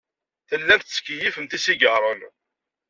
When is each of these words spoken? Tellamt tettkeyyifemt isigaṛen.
Tellamt 0.49 0.83
tettkeyyifemt 0.87 1.57
isigaṛen. 1.57 2.21